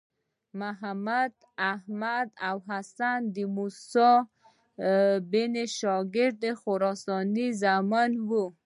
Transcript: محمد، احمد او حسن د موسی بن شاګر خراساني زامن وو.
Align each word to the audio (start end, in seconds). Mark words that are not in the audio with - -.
محمد، 0.61 1.33
احمد 1.73 2.27
او 2.49 2.57
حسن 2.69 3.19
د 3.35 3.37
موسی 3.55 4.11
بن 5.31 5.53
شاګر 5.77 6.31
خراساني 6.61 7.47
زامن 7.61 8.11
وو. 8.29 8.45